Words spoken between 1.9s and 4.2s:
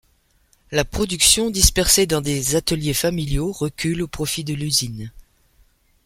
dans des ateliers familiaux recule au